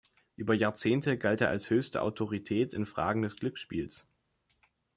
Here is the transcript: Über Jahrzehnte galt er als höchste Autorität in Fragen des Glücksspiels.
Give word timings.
Über 0.35 0.55
Jahrzehnte 0.55 1.15
galt 1.15 1.41
er 1.41 1.49
als 1.49 1.69
höchste 1.69 2.01
Autorität 2.01 2.73
in 2.73 2.87
Fragen 2.87 3.21
des 3.21 3.35
Glücksspiels. 3.35 4.07